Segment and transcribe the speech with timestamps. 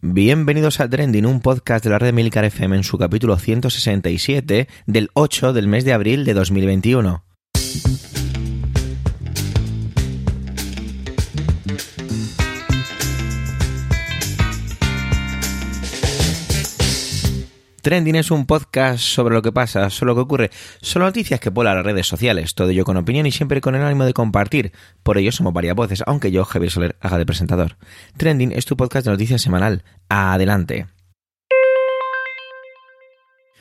[0.00, 5.10] Bienvenidos a Trending, un podcast de la red Milcar FM en su capítulo 167 del
[5.14, 7.24] 8 del mes de abril de 2021.
[17.88, 20.50] Trending es un podcast sobre lo que pasa, sobre lo que ocurre,
[20.82, 23.82] sobre noticias que pola las redes sociales, todo ello con opinión y siempre con el
[23.82, 24.72] ánimo de compartir.
[25.02, 27.78] Por ello somos varias voces, aunque yo, Javier Soler, haga de presentador.
[28.18, 29.84] Trending es tu podcast de noticias semanal.
[30.10, 30.86] Adelante.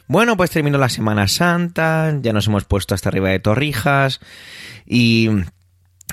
[0.09, 4.19] Bueno, pues terminó la Semana Santa, ya nos hemos puesto hasta arriba de torrijas
[4.85, 5.29] y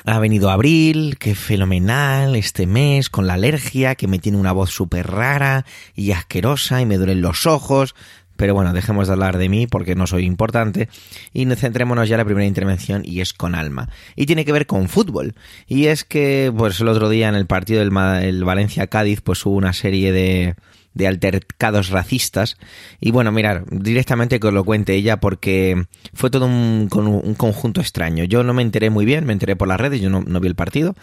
[0.05, 4.71] ha venido abril, qué fenomenal este mes, con la alergia, que me tiene una voz
[4.71, 7.95] súper rara y asquerosa y me duelen los ojos.
[8.37, 10.89] Pero bueno, dejemos de hablar de mí porque no soy importante
[11.33, 13.89] y centrémonos ya en la primera intervención y es con alma.
[14.17, 15.35] Y tiene que ver con fútbol.
[15.69, 19.73] Y es que, pues el otro día en el partido del Valencia-Cádiz, pues hubo una
[19.73, 20.57] serie de,
[20.95, 22.57] de altercados racistas.
[23.01, 27.81] Y bueno, mirar, directamente que os lo cuente ella porque fue todo un, un, conjunto
[27.81, 28.25] extraño.
[28.25, 30.55] Yo no me enteré muy bien, me enteré por las redes, yo no, vi el
[30.55, 30.95] partido.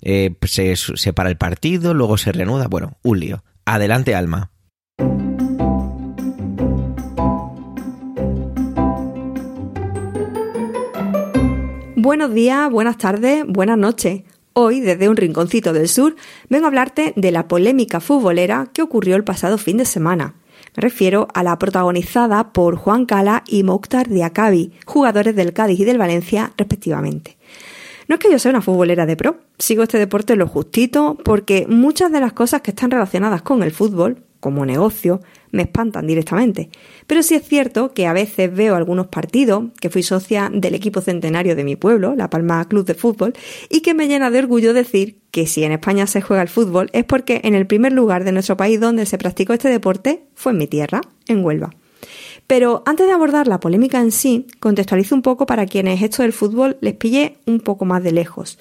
[0.00, 2.68] Eh, se, se para el partido, luego se reanuda.
[2.68, 3.44] Bueno, un lío.
[3.64, 4.50] Adelante, Alma.
[12.02, 14.22] Buenos días, buenas tardes, buenas noches.
[14.54, 16.14] Hoy, desde un rinconcito del sur,
[16.50, 20.34] vengo a hablarte de la polémica futbolera que ocurrió el pasado fin de semana.
[20.76, 25.84] Me refiero a la protagonizada por Juan Cala y Mokhtar Diakabi, jugadores del Cádiz y
[25.84, 27.38] del Valencia, respectivamente.
[28.08, 31.66] No es que yo sea una futbolera de pro, sigo este deporte lo justito porque
[31.66, 35.20] muchas de las cosas que están relacionadas con el fútbol, como negocio,
[35.52, 36.70] me espantan directamente.
[37.06, 41.00] Pero sí es cierto que a veces veo algunos partidos, que fui socia del equipo
[41.00, 43.34] centenario de mi pueblo, La Palma Club de Fútbol,
[43.70, 46.90] y que me llena de orgullo decir que si en España se juega el fútbol
[46.92, 50.52] es porque en el primer lugar de nuestro país donde se practicó este deporte fue
[50.52, 51.70] en mi tierra, en Huelva.
[52.46, 56.32] Pero antes de abordar la polémica en sí, contextualizo un poco para quienes esto del
[56.32, 58.58] fútbol les pille un poco más de lejos.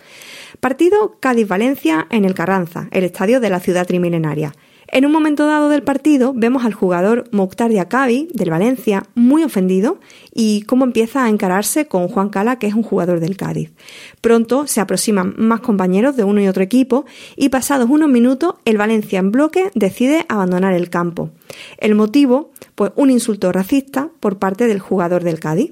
[0.60, 4.54] Partido Cádiz-Valencia en el Carranza, el estadio de la ciudad trimilenaria.
[4.94, 10.02] En un momento dado del partido vemos al jugador Mokhtar Diakabi del Valencia muy ofendido
[10.34, 13.72] y cómo empieza a encararse con Juan Cala, que es un jugador del Cádiz.
[14.20, 17.06] Pronto se aproximan más compañeros de uno y otro equipo
[17.38, 21.30] y pasados unos minutos el Valencia en bloque decide abandonar el campo.
[21.78, 25.72] El motivo, pues un insulto racista por parte del jugador del Cádiz.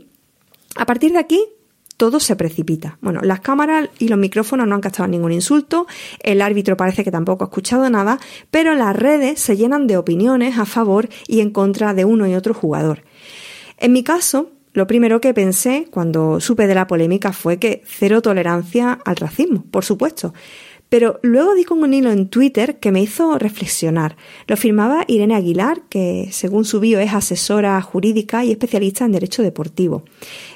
[0.77, 1.45] A partir de aquí
[1.99, 2.97] todo se precipita.
[3.01, 5.85] Bueno, las cámaras y los micrófonos no han captado ningún insulto,
[6.23, 10.57] el árbitro parece que tampoco ha escuchado nada, pero las redes se llenan de opiniones
[10.57, 13.03] a favor y en contra de uno y otro jugador.
[13.77, 18.21] En mi caso, lo primero que pensé cuando supe de la polémica fue que cero
[18.21, 20.33] tolerancia al racismo, por supuesto.
[20.89, 24.17] Pero luego di con un hilo en Twitter que me hizo reflexionar.
[24.47, 29.43] Lo firmaba Irene Aguilar, que según su bio es asesora jurídica y especialista en derecho
[29.43, 30.03] deportivo.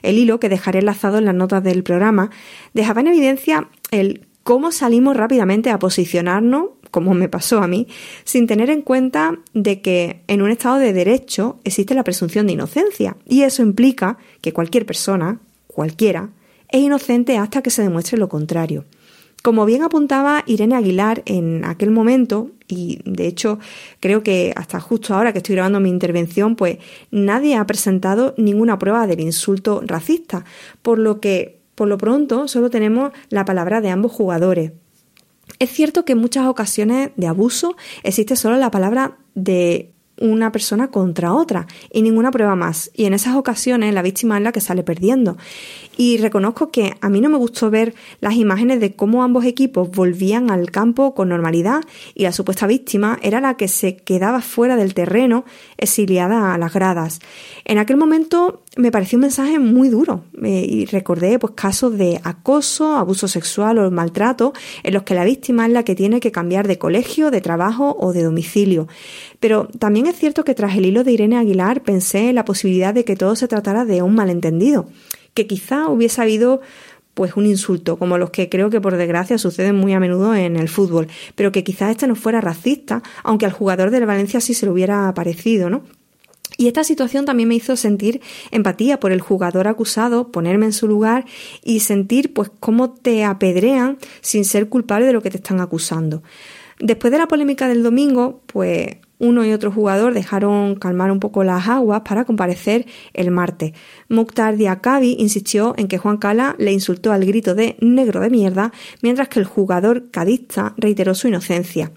[0.02, 2.32] El hilo, que dejaré enlazado en las notas del programa,
[2.74, 7.88] dejaba en evidencia el cómo salimos rápidamente a posicionarnos, como me pasó a mí,
[8.24, 12.54] sin tener en cuenta de que en un Estado de Derecho existe la presunción de
[12.54, 13.18] inocencia.
[13.26, 16.30] Y eso implica que cualquier persona, cualquiera,
[16.70, 18.86] es inocente hasta que se demuestre lo contrario.
[19.44, 23.60] Como bien apuntaba Irene Aguilar en aquel momento, y de hecho
[24.00, 26.78] creo que hasta justo ahora que estoy grabando mi intervención, pues
[27.12, 30.46] nadie ha presentado ninguna prueba del insulto racista,
[30.82, 34.72] por lo que por lo pronto solo tenemos la palabra de ambos jugadores.
[35.60, 40.90] Es cierto que en muchas ocasiones de abuso existe solo la palabra de una persona
[40.90, 42.92] contra otra y ninguna prueba más.
[42.94, 45.38] Y en esas ocasiones la víctima es la que sale perdiendo.
[45.98, 49.90] Y reconozco que a mí no me gustó ver las imágenes de cómo ambos equipos
[49.92, 51.82] volvían al campo con normalidad
[52.16, 55.46] y la supuesta víctima era la que se quedaba fuera del terreno
[55.78, 57.20] exiliada a las gradas.
[57.66, 62.20] En aquel momento me pareció un mensaje muy duro eh, y recordé pues casos de
[62.24, 66.32] acoso, abuso sexual o maltrato en los que la víctima es la que tiene que
[66.32, 68.88] cambiar de colegio, de trabajo o de domicilio.
[69.40, 72.94] Pero también es cierto que tras el hilo de Irene Aguilar pensé en la posibilidad
[72.94, 74.88] de que todo se tratara de un malentendido,
[75.36, 76.62] que quizá hubiese habido
[77.14, 80.56] pues un insulto, como los que creo que por desgracia suceden muy a menudo en
[80.56, 84.56] el fútbol, pero que quizá este no fuera racista, aunque al jugador del Valencia sí
[84.56, 85.84] se le hubiera parecido, ¿no?
[86.58, 88.22] Y esta situación también me hizo sentir
[88.52, 91.26] empatía por el jugador acusado, ponerme en su lugar
[91.64, 96.24] y sentir pues cómo te apedrean sin ser culpable de lo que te están acusando.
[96.80, 101.44] Después de la polémica del domingo, pues uno y otro jugador dejaron calmar un poco
[101.44, 103.72] las aguas para comparecer el martes.
[104.10, 108.74] Mukhtar Diakabi insistió en que Juan Cala le insultó al grito de negro de mierda,
[109.02, 111.92] mientras que el jugador cadista reiteró su inocencia.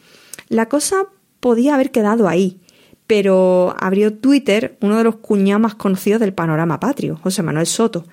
[0.49, 1.09] La cosa
[1.41, 2.61] podía haber quedado ahí,
[3.07, 8.05] pero abrió Twitter uno de los cuñados más conocidos del panorama patrio, José Manuel Soto.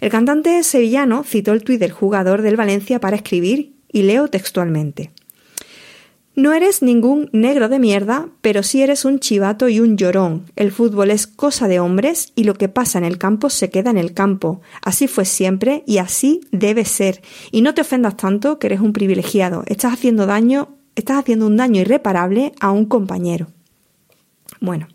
[0.00, 5.12] El cantante sevillano citó el tuit del jugador del Valencia para escribir, y leo textualmente.
[6.36, 10.46] No eres ningún negro de mierda, pero sí eres un chivato y un llorón.
[10.56, 13.90] El fútbol es cosa de hombres y lo que pasa en el campo se queda
[13.90, 14.60] en el campo.
[14.82, 17.22] Así fue siempre y así debe ser.
[17.52, 19.62] Y no te ofendas tanto que eres un privilegiado.
[19.68, 23.53] Estás haciendo daño, estás haciendo un daño irreparable a un compañero.
[24.64, 24.88] Bueno,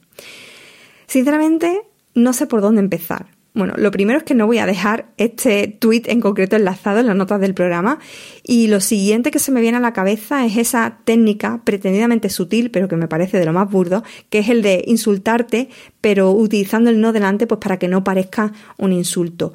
[1.05, 1.81] sinceramente
[2.15, 3.27] no sé por dónde empezar.
[3.53, 7.07] Bueno, lo primero es que no voy a dejar este tweet en concreto enlazado en
[7.07, 7.99] las notas del programa
[8.43, 12.71] y lo siguiente que se me viene a la cabeza es esa técnica pretendidamente sutil,
[12.71, 15.69] pero que me parece de lo más burdo, que es el de insultarte,
[15.99, 19.53] pero utilizando el no delante pues para que no parezca un insulto.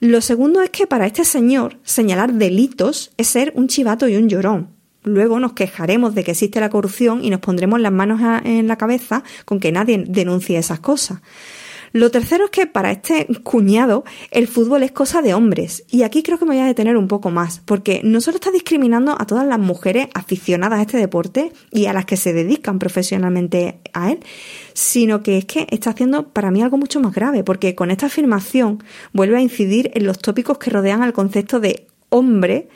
[0.00, 4.28] Lo segundo es que para este señor señalar delitos es ser un chivato y un
[4.28, 4.81] llorón.
[5.04, 8.76] Luego nos quejaremos de que existe la corrupción y nos pondremos las manos en la
[8.76, 11.20] cabeza con que nadie denuncie esas cosas.
[11.94, 15.84] Lo tercero es que para este cuñado el fútbol es cosa de hombres.
[15.90, 18.50] Y aquí creo que me voy a detener un poco más, porque no solo está
[18.50, 22.78] discriminando a todas las mujeres aficionadas a este deporte y a las que se dedican
[22.78, 24.20] profesionalmente a él,
[24.72, 28.06] sino que es que está haciendo para mí algo mucho más grave, porque con esta
[28.06, 28.82] afirmación
[29.12, 32.68] vuelve a incidir en los tópicos que rodean al concepto de hombre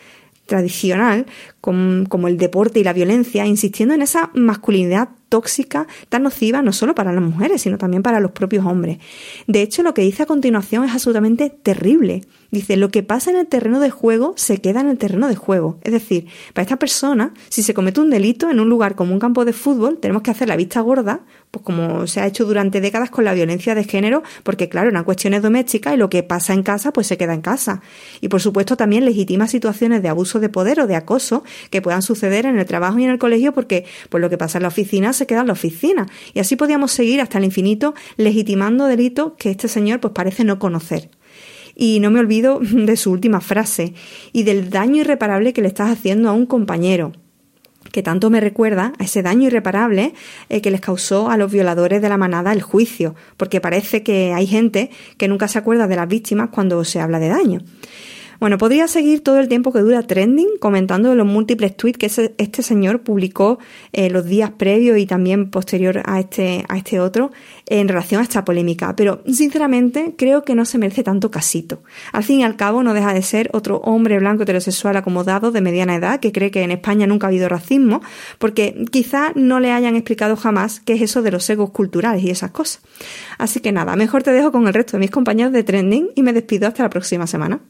[0.46, 1.26] tradicional,
[1.60, 6.94] como, el deporte y la violencia, insistiendo en esa masculinidad tóxica tan nociva no solo
[6.94, 8.98] para las mujeres, sino también para los propios hombres.
[9.46, 12.22] De hecho, lo que dice a continuación es absolutamente terrible.
[12.50, 15.34] Dice, lo que pasa en el terreno de juego se queda en el terreno de
[15.34, 15.78] juego.
[15.82, 19.18] Es decir, para esta persona, si se comete un delito en un lugar como un
[19.18, 21.20] campo de fútbol, tenemos que hacer la vista gorda,
[21.50, 25.02] pues como se ha hecho durante décadas con la violencia de género, porque claro, una
[25.02, 27.82] cuestiones domésticas y lo que pasa en casa, pues se queda en casa.
[28.20, 32.02] Y por supuesto también legitima situaciones de abuso de poder o de acoso que puedan
[32.02, 34.68] suceder en el trabajo y en el colegio, porque pues lo que pasa en la
[34.68, 36.06] oficina se queda en la oficina.
[36.34, 40.58] Y así podíamos seguir hasta el infinito legitimando delitos que este señor pues parece no
[40.58, 41.10] conocer.
[41.74, 43.94] Y no me olvido de su última frase
[44.32, 47.12] y del daño irreparable que le estás haciendo a un compañero
[47.92, 50.12] que tanto me recuerda a ese daño irreparable
[50.50, 54.34] eh, que les causó a los violadores de la manada el juicio, porque parece que
[54.34, 57.60] hay gente que nunca se acuerda de las víctimas cuando se habla de daño.
[58.38, 62.62] Bueno, podría seguir todo el tiempo que dura Trending comentando los múltiples tweets que este
[62.62, 63.58] señor publicó
[63.92, 67.30] eh, los días previos y también posterior a este, a este otro
[67.66, 71.82] en relación a esta polémica, pero sinceramente creo que no se merece tanto casito.
[72.12, 75.60] Al fin y al cabo no deja de ser otro hombre blanco heterosexual acomodado de
[75.60, 78.02] mediana edad que cree que en España nunca ha habido racismo,
[78.38, 82.30] porque quizá no le hayan explicado jamás qué es eso de los egos culturales y
[82.30, 82.82] esas cosas.
[83.38, 86.22] Así que nada, mejor te dejo con el resto de mis compañeros de Trending y
[86.22, 87.60] me despido hasta la próxima semana.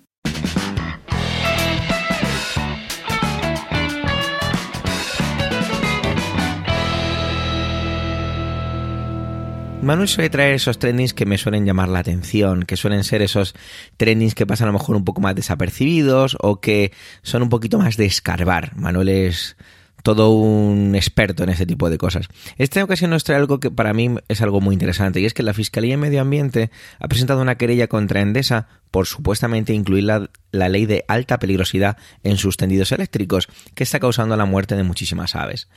[9.87, 13.55] Manuel suele traer esos trendings que me suelen llamar la atención, que suelen ser esos
[13.97, 16.93] trendings que pasan a lo mejor un poco más desapercibidos o que
[17.23, 18.77] son un poquito más de escarbar.
[18.77, 19.57] Manuel es
[20.03, 22.27] todo un experto en ese tipo de cosas.
[22.59, 25.45] Esta ocasión nos trae algo que para mí es algo muy interesante y es que
[25.45, 30.31] la Fiscalía de Medio Ambiente ha presentado una querella contra Endesa por supuestamente incluir la,
[30.51, 33.47] la, ley de alta peligrosidad en sus tendidos eléctricos
[33.77, 35.69] que está causando la muerte de muchísimas aves.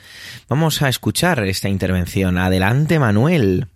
[0.47, 2.39] Vamos a escuchar esta intervención.
[2.39, 3.67] Adelante Manuel.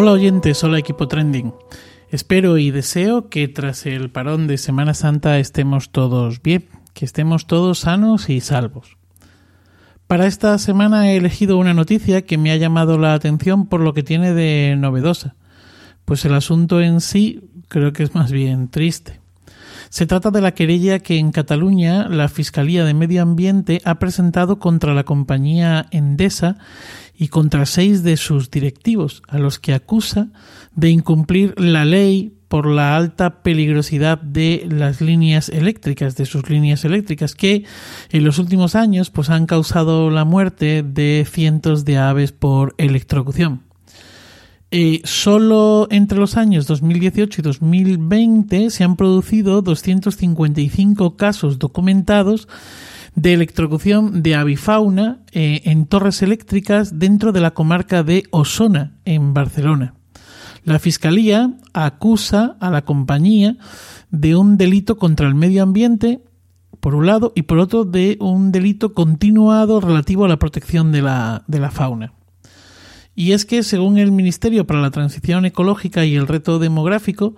[0.00, 1.52] Hola oyentes, hola equipo trending.
[2.08, 7.48] Espero y deseo que tras el parón de Semana Santa estemos todos bien, que estemos
[7.48, 8.96] todos sanos y salvos.
[10.06, 13.92] Para esta semana he elegido una noticia que me ha llamado la atención por lo
[13.92, 15.34] que tiene de novedosa,
[16.04, 19.18] pues el asunto en sí creo que es más bien triste.
[19.90, 24.58] Se trata de la querella que en Cataluña la Fiscalía de Medio Ambiente ha presentado
[24.58, 26.56] contra la compañía Endesa
[27.18, 30.28] y contra seis de sus directivos, a los que acusa
[30.76, 36.84] de incumplir la ley por la alta peligrosidad de las líneas eléctricas, de sus líneas
[36.84, 37.64] eléctricas, que
[38.10, 43.62] en los últimos años pues han causado la muerte de cientos de aves por electrocución.
[44.70, 52.48] Eh, solo entre los años 2018 y 2020 se han producido 255 casos documentados
[53.20, 59.34] de electrocución de avifauna eh, en torres eléctricas dentro de la comarca de Osona, en
[59.34, 59.94] Barcelona.
[60.62, 63.56] La Fiscalía acusa a la compañía
[64.10, 66.22] de un delito contra el medio ambiente,
[66.78, 71.02] por un lado, y por otro de un delito continuado relativo a la protección de
[71.02, 72.12] la, de la fauna.
[73.16, 77.34] Y es que, según el Ministerio para la Transición Ecológica y el Reto Demográfico,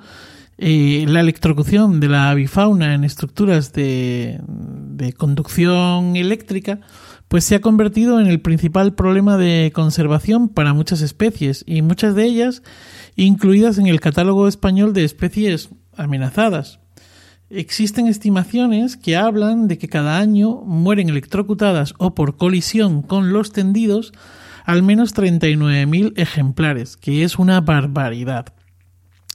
[0.61, 6.81] eh, la electrocución de la avifauna en estructuras de, de conducción eléctrica
[7.29, 12.15] pues se ha convertido en el principal problema de conservación para muchas especies y muchas
[12.15, 12.63] de ellas
[13.17, 16.81] incluidas en el catálogo español de especies amenazadas.
[17.49, 23.53] Existen estimaciones que hablan de que cada año mueren electrocutadas o por colisión con los
[23.53, 24.13] tendidos
[24.65, 28.53] al menos 39.000 ejemplares, que es una barbaridad.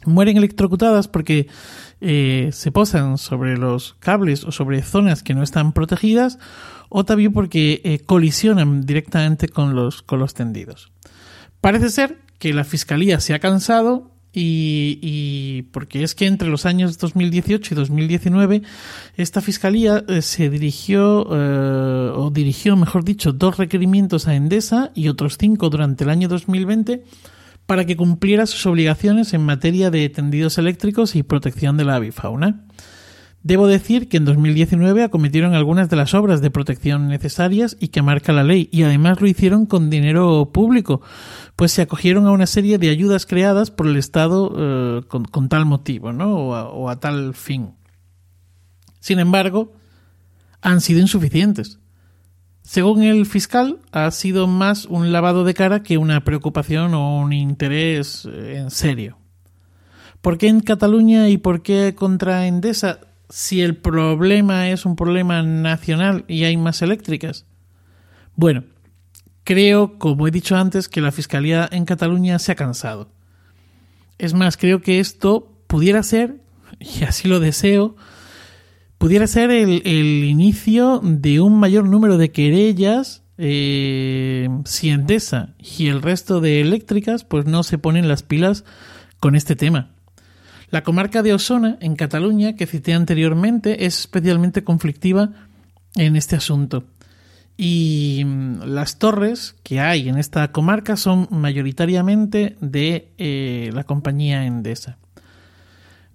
[0.06, 1.48] Mueren electrocutadas porque
[2.02, 6.38] eh, se posan sobre los cables o sobre zonas que no están protegidas
[6.90, 10.92] o también porque eh, colisionan directamente con los, con los tendidos.
[11.62, 16.98] Parece ser que la Fiscalía se ha cansado y, porque es que entre los años
[16.98, 18.62] 2018 y 2019
[19.16, 25.38] esta fiscalía eh, se dirigió o dirigió mejor dicho dos requerimientos a Endesa y otros
[25.40, 27.06] cinco durante el año 2020
[27.66, 32.66] para que cumpliera sus obligaciones en materia de tendidos eléctricos y protección de la avifauna.
[33.46, 38.02] Debo decir que en 2019 acometieron algunas de las obras de protección necesarias y que
[38.02, 41.02] marca la ley, y además lo hicieron con dinero público,
[41.56, 45.68] pues se acogieron a una serie de ayudas creadas por el Estado eh, con, tal
[45.68, 46.34] motivo, ¿no?
[46.34, 47.76] O a, tal fin.
[49.00, 49.74] Sin embargo,
[50.62, 51.78] han sido insuficientes.
[52.66, 57.32] Según el fiscal, ha sido más un lavado de cara que una preocupación o un
[57.32, 59.18] interés eh, en serio.
[60.22, 63.00] ¿Por qué en Cataluña y por qué contra Endesa?
[63.30, 67.46] si el problema es un problema nacional y hay más eléctricas?
[68.36, 68.64] Bueno,
[69.44, 73.10] creo, como he dicho antes, que la Fiscalía en Cataluña se ha cansado.
[74.18, 76.42] Es más, creo que esto pudiera ser,
[76.80, 77.96] y así lo deseo,
[79.06, 86.02] pudiera ser el, inicio de un mayor número de querellas eh, si Endesa y el
[86.02, 88.66] resto de eléctricas pues no se ponen las pilas
[89.20, 89.92] con este tema.
[90.72, 95.34] La comarca de Osona, en Cataluña, que cité anteriormente, es especialmente conflictiva
[95.94, 96.86] en este asunto.
[97.58, 104.48] Y mm, las torres que hay en esta comarca son mayoritariamente de eh, la compañía
[104.48, 104.98] Endesa.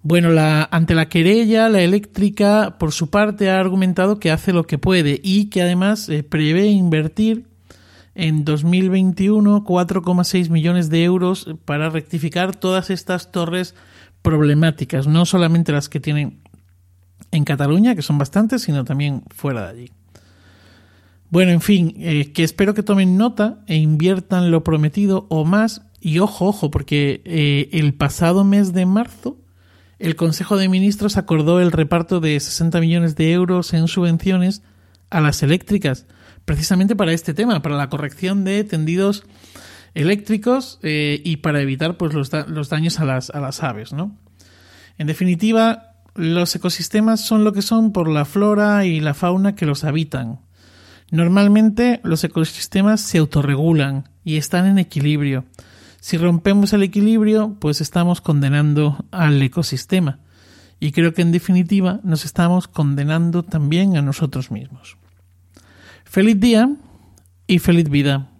[0.03, 4.65] Bueno, la, ante la querella, la eléctrica, por su parte, ha argumentado que hace lo
[4.65, 7.45] que puede y que además eh, prevé invertir
[8.15, 13.75] en 2021 4,6 millones de euros para rectificar todas estas torres
[14.23, 16.39] problemáticas, no solamente las que tienen
[17.31, 19.91] en Cataluña, que son bastantes, sino también fuera de allí.
[21.29, 25.83] Bueno, en fin, eh, que espero que tomen nota e inviertan lo prometido o más.
[26.01, 29.37] Y ojo, ojo, porque eh, el pasado mes de marzo
[30.01, 34.63] el Consejo de Ministros acordó el reparto de 60 millones de euros en subvenciones
[35.09, 36.07] a las eléctricas,
[36.45, 39.23] precisamente para este tema, para la corrección de tendidos
[39.93, 43.93] eléctricos eh, y para evitar pues, los, los daños a las, a las aves.
[43.93, 44.17] ¿no?
[44.97, 49.65] En definitiva, los ecosistemas son lo que son por la flora y la fauna que
[49.65, 50.39] los habitan.
[51.11, 55.45] Normalmente los ecosistemas se autorregulan y están en equilibrio.
[56.01, 60.17] Si rompemos el equilibrio, pues estamos condenando al ecosistema.
[60.79, 64.97] Y creo que en definitiva nos estamos condenando también a nosotros mismos.
[66.03, 66.75] Feliz día
[67.45, 68.30] y feliz vida.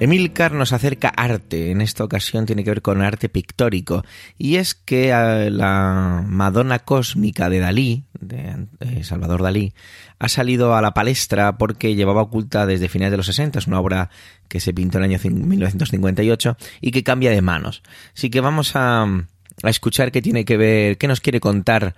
[0.00, 4.04] Emilcar nos acerca arte, en esta ocasión tiene que ver con arte pictórico,
[4.38, 9.74] y es que eh, la Madonna cósmica de Dalí, de eh, Salvador Dalí,
[10.20, 13.80] ha salido a la palestra porque llevaba oculta desde finales de los 60, es una
[13.80, 14.10] obra
[14.46, 17.82] que se pintó en el año 1958 y que cambia de manos.
[18.14, 21.96] Así que vamos a, a escuchar qué tiene que ver, qué nos quiere contar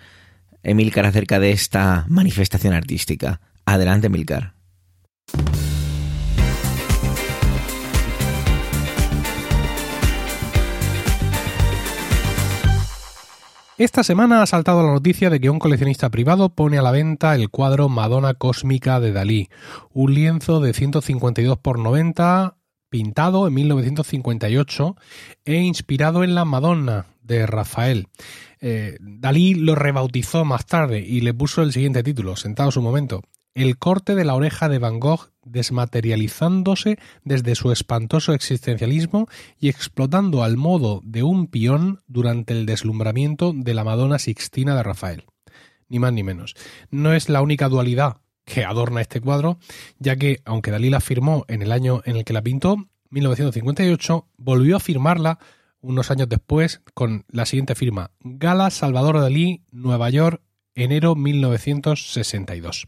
[0.63, 3.41] Emilcar acerca de esta manifestación artística.
[3.65, 4.60] Adelante, Emilcar.
[13.81, 17.35] Esta semana ha saltado la noticia de que un coleccionista privado pone a la venta
[17.35, 19.49] el cuadro Madonna Cósmica de Dalí,
[19.95, 22.59] un lienzo de 152 por 90
[22.91, 24.97] pintado en 1958
[25.47, 28.09] e inspirado en la Madonna de Rafael.
[28.61, 33.23] Eh, Dalí lo rebautizó más tarde y le puso el siguiente título, sentado su momento,
[33.55, 39.29] el corte de la oreja de Van Gogh desmaterializándose desde su espantoso existencialismo
[39.59, 44.83] y explotando al modo de un peón durante el deslumbramiento de la Madonna Sixtina de
[44.83, 45.25] Rafael.
[45.89, 46.55] Ni más ni menos.
[46.91, 49.59] No es la única dualidad que adorna este cuadro,
[49.99, 52.77] ya que, aunque Dalí la firmó en el año en el que la pintó,
[53.11, 55.39] 1958, volvió a firmarla
[55.81, 58.13] unos años después con la siguiente firma.
[58.21, 60.43] Gala Salvador Dalí, Nueva York,
[60.75, 62.87] enero 1962.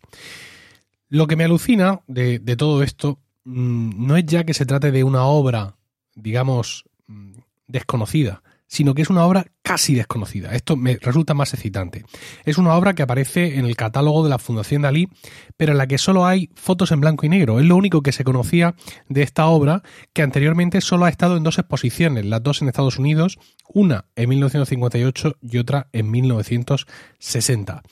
[1.12, 5.04] Lo que me alucina de, todo esto mm, no es ya que se trate de
[5.04, 5.76] una obra,
[6.14, 7.32] digamos, mm,
[7.66, 10.54] desconocida, sino que es una obra casi desconocida.
[10.54, 12.06] Esto me resulta más excitante.
[12.46, 15.10] Es una obra que aparece en el catálogo de la Fundación Dalí,
[15.58, 17.60] pero en la que solo hay fotos en blanco y negro.
[17.60, 18.74] Es lo único que se conocía
[19.10, 19.82] de esta obra,
[20.14, 23.38] que anteriormente solo ha estado en dos exposiciones, las dos en Estados Unidos,
[23.68, 27.82] una en 1958 y otra en 1960.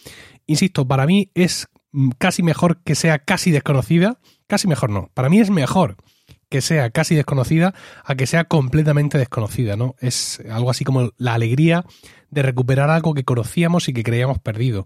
[0.46, 1.68] Insisto, para mí es
[2.18, 5.96] casi mejor que sea casi desconocida, casi mejor no, para mí es mejor
[6.48, 9.94] que sea casi desconocida a que sea completamente desconocida, ¿no?
[10.00, 11.84] Es algo así como la alegría
[12.30, 14.84] de recuperar algo que conocíamos y que creíamos perdido.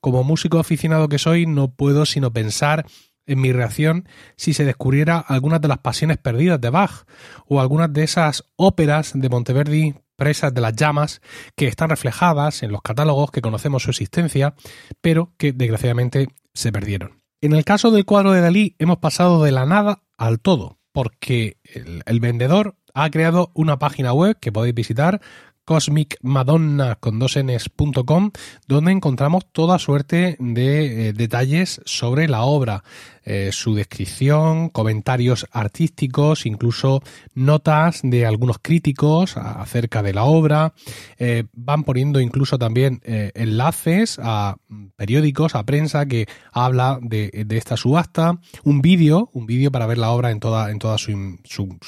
[0.00, 2.84] Como músico aficionado que soy, no puedo sino pensar
[3.26, 7.06] en mi reacción si se descubriera algunas de las pasiones perdidas de Bach
[7.46, 11.20] o algunas de esas óperas de Monteverdi presas de las llamas
[11.56, 14.54] que están reflejadas en los catálogos que conocemos su existencia,
[15.00, 17.22] pero que desgraciadamente se perdieron.
[17.40, 21.58] En el caso del cuadro de Dalí hemos pasado de la nada al todo porque
[21.64, 25.20] el, vendedor ha creado una página web que podéis visitar
[25.64, 28.30] cosmicmadonna.com
[28.68, 32.84] donde encontramos toda suerte de eh, detalles sobre la obra,
[33.24, 37.02] eh, su descripción, comentarios artísticos, incluso
[37.34, 40.74] notas de algunos críticos acerca de la obra.
[41.18, 44.56] Eh, van poniendo incluso también eh, enlaces a
[44.96, 48.38] periódicos, a prensa que habla de, esta subasta.
[48.62, 51.12] Un vídeo, un vídeo para ver la obra en toda, su,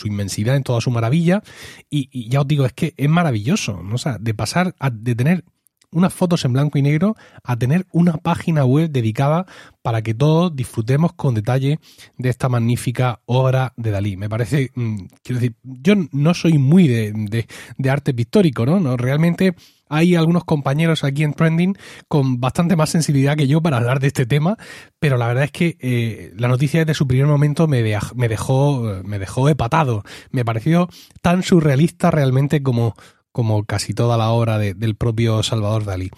[0.05, 1.43] inmensidad, en toda su maravilla.
[1.91, 3.97] Y, ya os digo, es que es maravilloso, ¿no?
[3.97, 5.45] O de pasar a, de tener
[5.93, 9.47] unas fotos en blanco y negro a tener una página web dedicada
[9.83, 11.79] para que todos disfrutemos con detalle
[12.19, 14.17] de esta magnífica obra de Dalí.
[14.17, 17.47] Me parece, mm, quiero decir, yo no soy muy de,
[17.89, 18.81] arte pictórico, ¿no?
[18.81, 18.97] ¿no?
[18.97, 19.55] Realmente
[19.89, 21.79] hay algunos compañeros aquí en Trending
[22.09, 24.57] con bastante más sensibilidad que yo para hablar de este tema,
[24.99, 29.19] pero la verdad es que eh, la noticia desde su primer momento me, dejó, me
[29.19, 30.03] dejó hepatado.
[30.31, 30.89] Me pareció
[31.23, 32.97] tan surrealista realmente como,
[33.37, 36.11] como casi toda la obra del propio Salvador Dalí.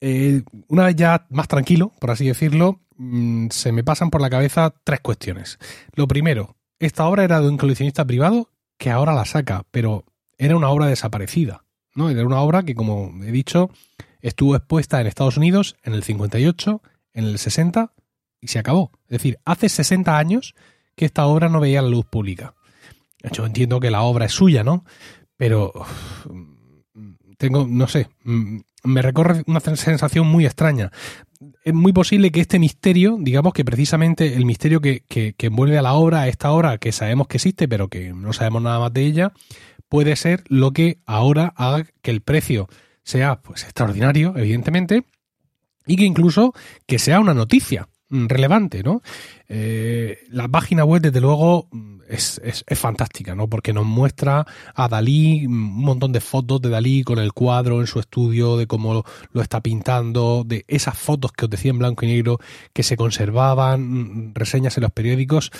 [0.00, 4.30] Eh, una vez ya más tranquilo, por así decirlo, mm, se me pasan por la
[4.30, 5.58] cabeza tres cuestiones.
[5.96, 10.04] Lo primero, esta obra era de un coleccionista privado que ahora la saca, pero
[10.38, 11.64] era una obra desaparecida.
[11.96, 12.08] ¿no?
[12.08, 13.70] Era una obra que, como he dicho,
[14.20, 16.82] estuvo expuesta en Estados Unidos en el 58,
[17.14, 17.94] en el 60
[18.40, 18.92] y se acabó.
[19.06, 20.54] Es decir, hace 60 años
[20.94, 22.54] que esta obra no veía la luz pública.
[23.32, 24.84] Yo entiendo que la obra es suya, ¿no?
[25.36, 25.72] Pero
[27.38, 30.90] tengo, no sé, me recorre una sensación muy extraña.
[31.64, 35.82] Es muy posible que este misterio, digamos que precisamente el misterio que, que, envuelve a
[35.82, 38.92] la obra, a esta obra que sabemos que existe, pero que no sabemos nada más
[38.92, 39.32] de ella,
[39.88, 42.68] puede ser lo que ahora haga que el precio
[43.02, 45.04] sea pues extraordinario, evidentemente,
[45.86, 46.54] y que incluso
[46.86, 47.88] que sea una noticia
[48.28, 49.02] relevante, ¿no?
[49.48, 51.68] Eh, la página web, desde luego,
[52.08, 53.48] es, fantástica, ¿no?
[53.48, 57.86] Porque nos muestra a Dalí, un montón de fotos de Dalí con el cuadro en
[57.86, 62.04] su estudio, de cómo lo, está pintando, de esas fotos que os decía en blanco
[62.04, 62.38] y negro
[62.72, 65.50] que se conservaban, reseñas en los periódicos.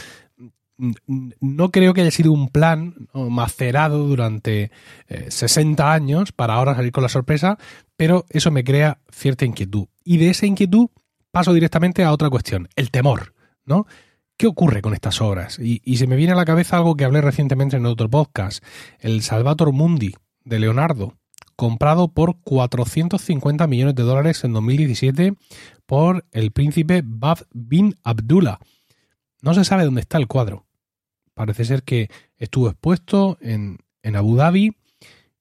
[0.77, 4.73] No creo que haya sido un plan macerado durante
[5.29, 7.59] 60 eh, años para ahora salir con la sorpresa,
[7.97, 9.87] pero eso me crea cierta inquietud.
[10.03, 10.89] Y de esa inquietud
[11.35, 13.89] paso directamente a otra cuestión, el temor, ¿no?
[14.37, 15.59] ¿Qué ocurre con estas obras?
[15.59, 18.65] Y, se me viene a la cabeza algo que hablé recientemente en otro podcast,
[19.01, 21.15] el Salvator Mundi de Leonardo,
[21.57, 25.35] comprado por 450 millones de dólares en 2017
[25.87, 28.61] por el príncipe Bab bin Abdullah.
[29.43, 30.67] No se sabe dónde está el cuadro.
[31.35, 34.77] Parece ser que estuvo expuesto en, en Abu Dhabi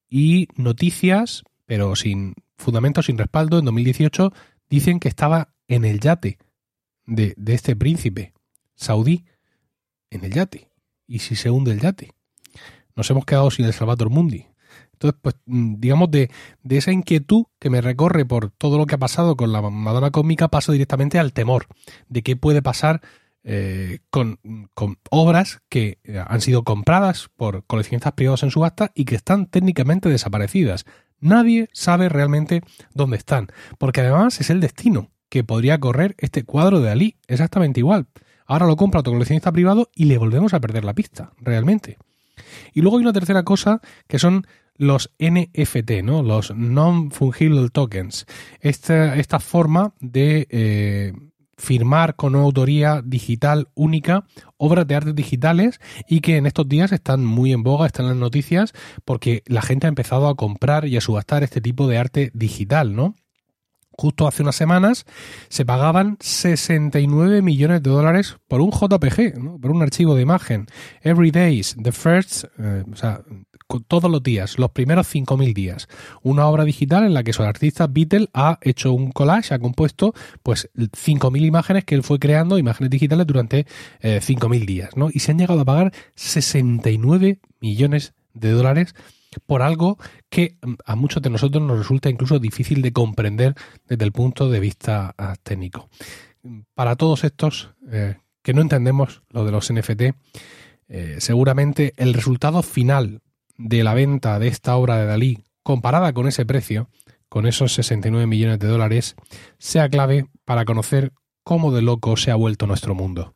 [0.09, 4.33] y noticias, pero sin fundamento, sin respaldo, en 2018
[4.71, 6.37] dicen que estaba en el yate
[7.05, 8.33] de, este príncipe
[8.75, 9.25] saudí
[10.09, 10.69] en el yate.
[11.07, 12.11] ¿Y si se hunde el yate?
[12.95, 14.47] Nos hemos quedado sin el Salvator Mundi.
[14.93, 18.95] Entonces, pues, mm, digamos, de, de, esa inquietud que me recorre por todo lo que
[18.95, 21.67] ha pasado con la Madonna cósmica, paso directamente al temor
[22.07, 23.01] de qué puede pasar
[23.45, 24.39] eh, con,
[24.73, 29.47] con, obras que eh, han sido compradas por coleccionistas privados en subasta y que están
[29.47, 30.85] técnicamente desaparecidas.
[31.19, 32.61] Nadie sabe realmente
[32.93, 33.47] dónde están,
[33.77, 38.05] porque además es el destino que podría correr este cuadro de Ali, exactamente igual.
[38.45, 41.97] Ahora lo compra otro coleccionista privado y le volvemos a perder la pista, realmente.
[42.71, 46.21] Y luego hay una tercera cosa que son los NFT, ¿no?
[46.21, 48.27] Los Non-Fungible Tokens.
[48.59, 51.13] Esta, esta forma de, eh,
[51.57, 54.25] firmar con una autoría digital única
[54.57, 58.11] obras de arte digitales y que en estos días están muy en boga, están en
[58.11, 61.97] las noticias, porque la gente ha empezado a comprar y a subastar este tipo de
[61.97, 63.15] arte digital, ¿no?
[63.97, 65.05] Justo hace unas semanas
[65.49, 70.67] se pagaban 69 millones de dólares por un JPG, por un archivo de imagen.
[71.01, 73.21] Every days, the first, eh, o sea,
[73.87, 75.87] todos los días, los primeros 5.000 días.
[76.21, 80.13] Una obra digital en la que su artista Beatle ha hecho un collage, ha compuesto
[80.43, 83.65] pues 5.000 imágenes que él fue creando, imágenes digitales durante
[84.01, 84.89] 5.000 eh, días.
[84.95, 85.09] ¿no?
[85.11, 88.95] Y se han llegado a pagar 69 millones de dólares
[89.45, 89.97] por algo
[90.29, 93.55] que mm, a muchos de nosotros nos resulta incluso difícil de comprender
[93.87, 95.89] desde el punto de vista ah, técnico.
[96.73, 100.01] Para todos estos eh, que no entendemos lo de los NFT,
[100.89, 103.21] eh, seguramente el resultado final
[103.57, 106.89] de la venta de esta obra de Dalí comparada con ese precio,
[107.29, 109.15] con esos 69 millones de dólares,
[109.57, 113.33] sea clave para conocer cómo de loco se ha vuelto nuestro mundo.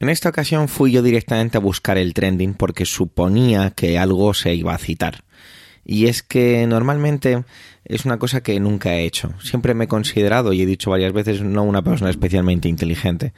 [0.00, 4.54] En esta ocasión fui yo directamente a buscar el trending porque suponía que algo se
[4.54, 5.24] iba a citar.
[5.84, 7.44] Y es que normalmente
[7.84, 9.34] es una cosa que nunca he hecho.
[9.42, 13.34] Siempre me he considerado, y he dicho varias veces, no una persona especialmente inteligente.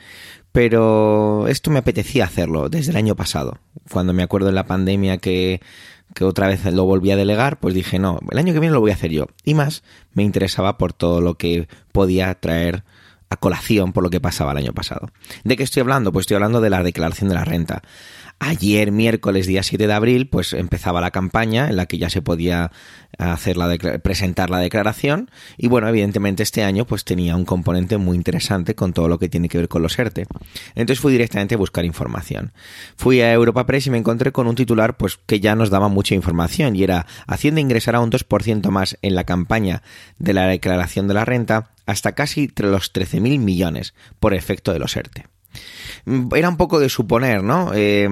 [0.52, 3.58] Pero esto me apetecía hacerlo desde el año pasado.
[3.90, 5.60] Cuando me acuerdo de la pandemia que,
[6.14, 8.80] que otra vez lo volví a delegar, pues dije, no, el año que viene lo
[8.80, 9.26] voy a hacer yo.
[9.44, 12.84] Y más, me interesaba por todo lo que podía traer
[13.36, 15.10] colación por lo que pasaba el año pasado.
[15.44, 16.12] ¿De qué estoy hablando?
[16.12, 17.82] Pues estoy hablando de la declaración de la renta.
[18.44, 22.22] Ayer, miércoles, día 7 de abril, pues empezaba la campaña en la que ya se
[22.22, 22.72] podía
[23.18, 28.16] hacer la presentar la declaración y bueno, evidentemente este año pues tenía un componente muy
[28.16, 30.26] interesante con todo lo que tiene que ver con los ERTE.
[30.74, 32.52] Entonces fui directamente a buscar información.
[32.96, 35.88] Fui a Europa Press y me encontré con un titular pues que ya nos daba
[35.88, 39.82] mucha información y era Hacienda ingresará un 2% más en la campaña
[40.18, 44.96] de la declaración de la renta hasta casi los 13.000 millones por efecto de los
[44.96, 45.26] ERTE.
[46.34, 47.72] Era un poco de suponer, ¿no?
[47.74, 48.08] Eh,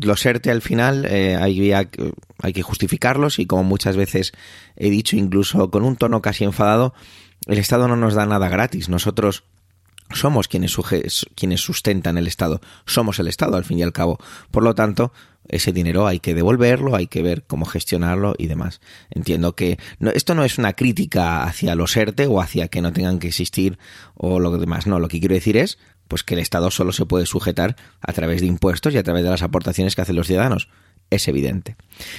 [0.00, 4.32] los ERTE al final eh, hay que justificarlos y como muchas veces
[4.76, 6.94] he dicho, incluso con un tono casi enfadado,
[7.46, 8.88] el Estado no nos da nada gratis.
[8.88, 9.44] Nosotros
[10.12, 10.76] somos quienes,
[11.34, 12.60] quienes sustentan el Estado.
[12.86, 14.18] Somos el Estado, al fin y al cabo.
[14.50, 15.12] Por lo tanto,
[15.48, 18.80] ese dinero hay que devolverlo, hay que ver cómo gestionarlo y demás.
[19.10, 19.78] Entiendo que
[20.14, 23.78] esto no es una crítica hacia los ERTE o hacia que no tengan que existir
[24.14, 24.86] o lo demás.
[24.86, 28.12] No, lo que quiero decir es pues que el Estado solo se puede sujetar a
[28.12, 30.68] través de impuestos y a través de las aportaciones que hacen los ciudadanos.
[31.10, 31.76] Es evidente.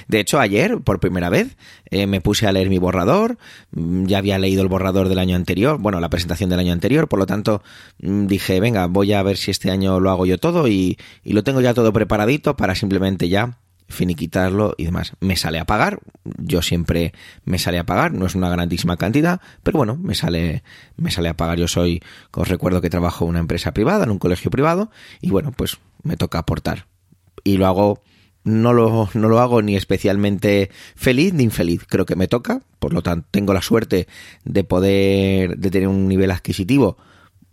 [0.07, 1.57] De hecho, ayer, por primera vez,
[1.91, 3.37] eh, me puse a leer mi borrador.
[3.71, 7.07] Mm, ya había leído el borrador del año anterior, bueno, la presentación del año anterior,
[7.07, 7.61] por lo tanto,
[8.01, 11.33] mm, dije, venga, voy a ver si este año lo hago yo todo y, y
[11.33, 13.57] lo tengo ya todo preparadito para simplemente ya
[13.89, 15.13] finiquitarlo y demás.
[15.19, 19.41] Me sale a pagar, yo siempre me sale a pagar, no es una grandísima cantidad,
[19.63, 20.63] pero bueno, me sale,
[20.95, 21.57] me sale a pagar.
[21.57, 25.31] Yo soy, os recuerdo que trabajo en una empresa privada, en un colegio privado, y
[25.31, 26.85] bueno, pues me toca aportar.
[27.43, 28.01] Y lo hago,
[28.49, 32.93] no lo, no lo hago ni especialmente feliz ni infeliz, creo que me toca, por
[32.93, 34.07] lo tanto tengo la suerte
[34.43, 36.97] de poder, de tener un nivel adquisitivo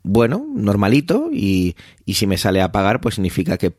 [0.09, 3.77] bueno, normalito, y, y si me sale a pagar, pues significa que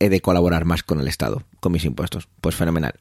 [0.00, 2.28] he de colaborar más con el Estado, con mis impuestos.
[2.40, 2.94] Pues fenomenal.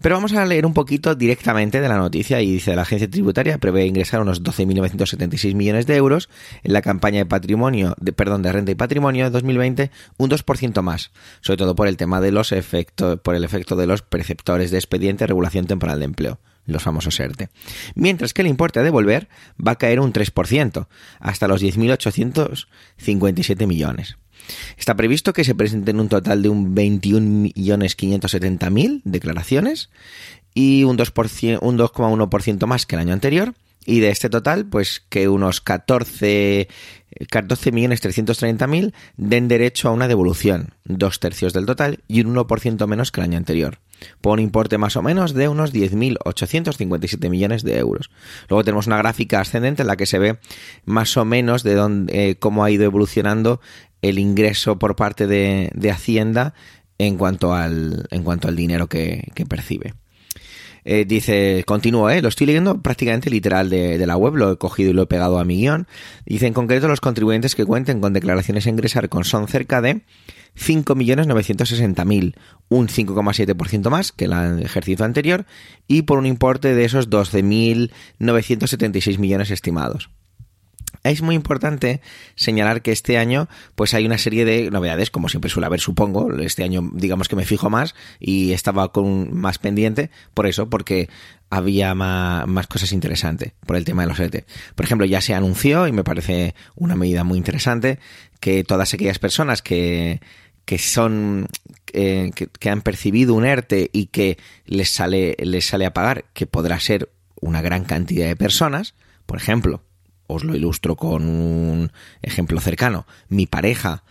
[0.00, 3.58] Pero vamos a leer un poquito directamente de la noticia y dice la agencia tributaria
[3.58, 6.28] prevé ingresar unos 12.976 millones de euros
[6.62, 10.82] en la campaña de patrimonio, de, perdón, de renta y patrimonio de 2020, un 2%
[10.82, 14.70] más, sobre todo por el tema de los efectos, por el efecto de los preceptores
[14.70, 17.50] de expediente de regulación temporal de empleo los famosos ERTE.
[17.94, 19.28] Mientras que el importe a devolver
[19.64, 20.86] va a caer un 3%,
[21.20, 24.16] hasta los 10.857 millones.
[24.76, 29.90] Está previsto que se presenten un total de un 21.570.000 declaraciones
[30.54, 33.54] y un 2,1% más que el año anterior.
[33.86, 36.68] Y de este total, pues que unos 14,
[37.20, 43.20] 14.330.000 den derecho a una devolución, dos tercios del total y un 1% menos que
[43.20, 43.78] el año anterior
[44.20, 48.10] por un importe más o menos de unos 10.857 millones de euros.
[48.48, 50.38] Luego tenemos una gráfica ascendente en la que se ve
[50.84, 53.60] más o menos de dónde, eh, cómo ha ido evolucionando
[54.08, 56.54] el ingreso por parte de, Hacienda
[56.98, 59.94] en cuanto al, en cuanto al dinero que, percibe.
[60.86, 64.58] Eh, dice, continúo, eh, lo estoy leyendo prácticamente literal de, de, la web, lo he
[64.58, 65.86] cogido y lo he pegado a mi guion.
[66.26, 70.02] Dice, en concreto, los contribuyentes que cuenten con declaraciones a ingresar con son cerca de
[70.58, 72.34] 5.960.000,
[72.68, 75.46] un 5,7% más que el ejercicio anterior
[75.88, 80.10] y por un importe de esos 12.976 millones estimados.
[81.04, 82.00] Es muy importante
[82.34, 86.32] señalar que este año pues hay una serie de novedades, como siempre suele haber, supongo.
[86.38, 91.08] Este año digamos que me fijo más y estaba con más pendiente por eso, porque
[91.50, 94.44] había más, cosas interesantes por el tema de los ERTE.
[94.74, 98.00] Por ejemplo, ya se anunció, y me parece una medida muy interesante,
[98.40, 100.20] que todas aquellas personas que,
[100.64, 101.48] que son
[101.92, 106.24] eh, que, que, han percibido un ERTE y que les sale, les sale a pagar,
[106.32, 108.94] que podrá ser una gran cantidad de personas,
[109.26, 109.82] por ejemplo,
[110.26, 113.06] os lo ilustro con un ejemplo cercano.
[113.28, 114.04] Mi pareja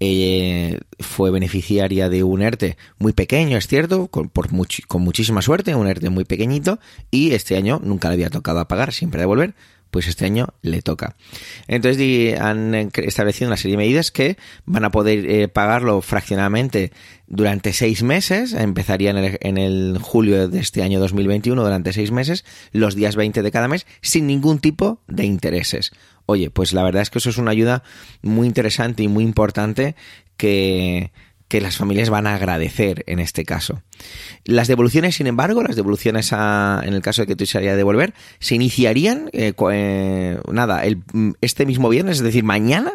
[0.00, 4.48] eh, fue beneficiaria de un ERTE muy pequeño, es cierto, con, por
[4.88, 8.92] con muchísima suerte, un ERTE muy pequeñito, y este año nunca le había tocado pagar,
[8.92, 9.54] siempre devolver,
[9.92, 11.16] pues este año le toca.
[11.68, 16.92] Entonces han establecido una serie de medidas que van a poder eh, pagarlo fraccionadamente
[17.26, 22.10] durante seis meses, empezaría en el, en el, julio de este año 2021 durante seis
[22.10, 25.92] meses, los días 20 de cada mes, sin ningún tipo de intereses.
[26.24, 27.82] Oye, pues la verdad es que eso es una ayuda
[28.22, 29.94] muy interesante y muy importante
[30.38, 31.12] que
[31.52, 33.82] que las familias van a agradecer en este caso.
[34.46, 38.14] Las devoluciones, sin embargo, las devoluciones a, en el caso de que tú a devolver,
[38.38, 41.02] se iniciarían, eh, eh, nada, el,
[41.42, 42.94] este mismo viernes, es decir, mañana,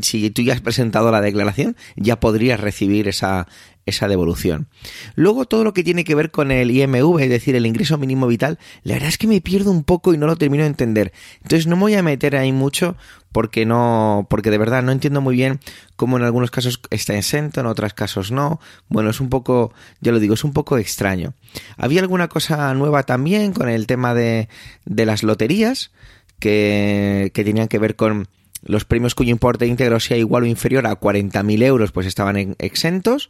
[0.00, 3.46] si tú ya has presentado la declaración, ya podrías recibir esa,
[3.86, 4.66] esa devolución.
[5.14, 8.26] Luego todo lo que tiene que ver con el IMV, es decir, el ingreso mínimo
[8.26, 11.12] vital, la verdad es que me pierdo un poco y no lo termino de entender.
[11.42, 12.96] Entonces no me voy a meter ahí mucho
[13.32, 15.60] porque no, porque de verdad no entiendo muy bien
[15.96, 18.60] cómo en algunos casos está exento, en otros casos no.
[18.88, 21.34] Bueno, es un poco, ya lo digo, es un poco extraño.
[21.76, 24.48] Había alguna cosa nueva también con el tema de,
[24.84, 25.90] de las loterías
[26.38, 28.28] que, que tenían que ver con
[28.64, 33.28] los premios cuyo importe íntegro sea igual o inferior a 40.000 euros, pues estaban exentos.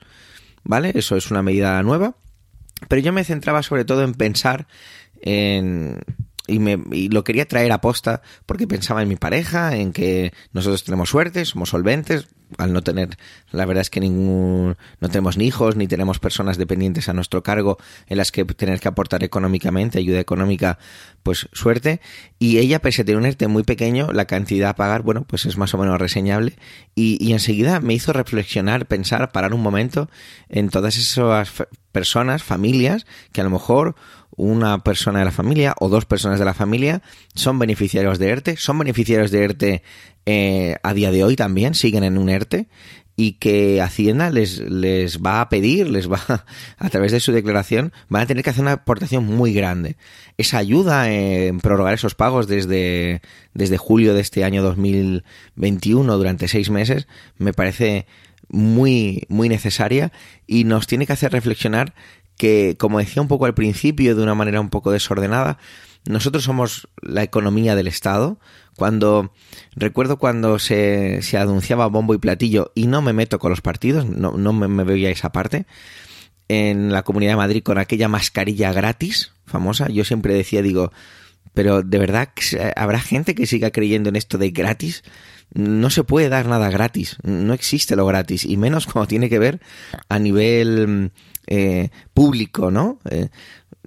[0.64, 0.92] ¿vale?
[0.94, 2.14] Eso es una medida nueva.
[2.88, 4.66] Pero yo me centraba sobre todo en pensar
[5.20, 6.00] en...
[6.46, 10.32] Y, me, y lo quería traer a posta porque pensaba en mi pareja, en que
[10.52, 12.26] nosotros tenemos suerte, somos solventes,
[12.58, 13.16] al no tener,
[13.50, 17.42] la verdad es que ningún, no tenemos ni hijos, ni tenemos personas dependientes a nuestro
[17.42, 20.78] cargo en las que tener que aportar económicamente, ayuda económica,
[21.22, 22.00] pues suerte.
[22.38, 25.46] Y ella, pese a tener un ERTE muy pequeño, la cantidad a pagar, bueno, pues
[25.46, 26.56] es más o menos reseñable.
[26.94, 30.08] Y, y enseguida me hizo reflexionar, pensar, parar un momento
[30.48, 31.50] en todas esas
[31.92, 33.94] personas, familias, que a lo mejor
[34.36, 37.02] una persona de la familia o dos personas de la familia
[37.34, 39.82] son beneficiarios de ERTE, son beneficiarios de ERTE
[40.26, 42.68] eh, a día de hoy también, siguen en un ERTE
[43.14, 46.20] y que Hacienda les, les va a pedir, les va
[46.78, 49.96] a través de su declaración, van a tener que hacer una aportación muy grande.
[50.38, 53.20] Esa ayuda en prorrogar esos pagos desde,
[53.54, 58.06] desde julio de este año 2021 durante seis meses me parece
[58.48, 60.12] muy, muy necesaria
[60.46, 61.94] y nos tiene que hacer reflexionar
[62.36, 65.58] que, como decía un poco al principio, de una manera un poco desordenada,
[66.08, 68.38] nosotros somos la economía del Estado.
[68.76, 69.32] Cuando
[69.76, 74.06] recuerdo cuando se, se anunciaba bombo y platillo, y no me meto con los partidos,
[74.06, 75.66] no, no me, me veía esa parte,
[76.48, 80.92] en la Comunidad de Madrid con aquella mascarilla gratis, famosa, yo siempre decía, digo,
[81.54, 82.30] pero de verdad
[82.76, 85.02] habrá gente que siga creyendo en esto de gratis.
[85.54, 89.38] No se puede dar nada gratis, no existe lo gratis, y menos cuando tiene que
[89.38, 89.60] ver
[90.08, 91.12] a nivel
[91.46, 92.98] eh, público, ¿no?
[93.10, 93.28] Eh,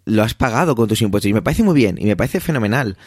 [0.05, 2.97] lo has pagado con tus impuestos y me parece muy bien y me parece fenomenal.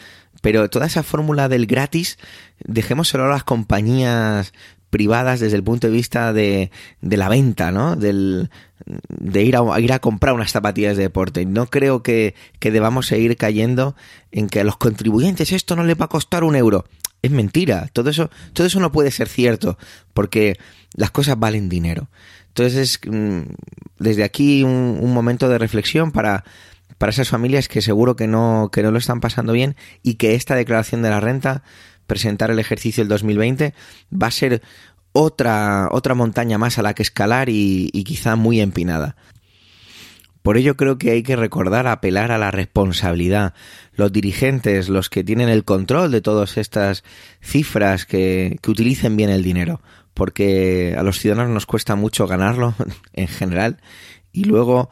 [0.41, 2.17] Pero toda esa fórmula del gratis,
[2.63, 4.53] dejémoselo a las compañías
[4.89, 7.95] privadas desde el punto de vista de, de la venta, ¿no?
[7.95, 8.49] Del,
[8.85, 11.45] de ir a, ir a comprar unas zapatillas de deporte.
[11.45, 13.95] No creo que, que debamos seguir cayendo
[14.31, 16.85] en que a los contribuyentes esto no les va a costar un euro.
[17.21, 17.89] Es mentira.
[17.93, 19.77] Todo eso, todo eso no puede ser cierto
[20.13, 20.57] porque
[20.93, 22.09] las cosas valen dinero.
[22.47, 23.41] Entonces, mm,
[23.99, 26.43] desde aquí un, momento de reflexión para,
[26.97, 30.35] para esas familias que seguro que no, que no lo están pasando bien y que
[30.35, 31.63] esta declaración de la renta,
[32.07, 33.73] presentar el ejercicio del 2020,
[34.11, 34.61] va a ser
[35.11, 39.15] otra, otra montaña más a la que escalar y, y quizá muy empinada.
[40.41, 43.53] Por ello creo que hay que recordar apelar a la responsabilidad.
[43.93, 47.03] Los dirigentes, los que tienen el control de todas estas
[47.41, 49.81] cifras, que, que utilicen bien el dinero.
[50.13, 52.75] Porque a los ciudadanos nos cuesta mucho ganarlo
[53.13, 53.81] en general.
[54.31, 54.89] Y luego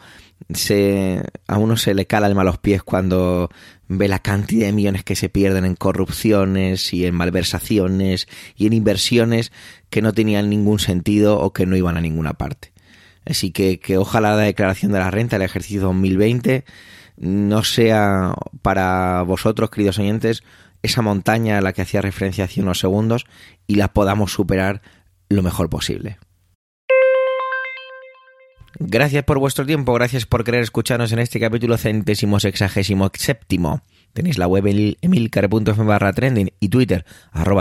[0.53, 3.49] se, a uno se le cala el malos pies cuando
[3.87, 8.73] ve la cantidad de millones que se pierden en corrupciones y en malversaciones y en
[8.73, 9.51] inversiones
[9.89, 12.73] que no tenían ningún sentido o que no iban a ninguna parte.
[13.25, 16.65] Así que, que ojalá la declaración de la renta del ejercicio 2020
[17.17, 20.43] no sea para vosotros, queridos oyentes,
[20.81, 23.25] esa montaña a la que hacía referencia hace unos segundos
[23.65, 24.81] y la podamos superar
[25.29, 26.17] lo mejor posible.
[28.79, 33.81] Gracias por vuestro tiempo, gracias por querer escucharnos en este capítulo centésimo sexagésimo séptimo
[34.13, 34.65] Tenéis la web
[35.01, 37.05] emilcar.fm barra trending y Twitter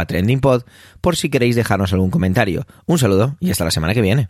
[0.07, 0.63] trendingpod
[1.01, 2.67] por si queréis dejarnos algún comentario.
[2.87, 4.29] Un saludo y hasta la semana que viene.